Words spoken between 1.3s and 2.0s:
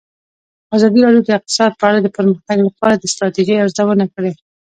اقتصاد په اړه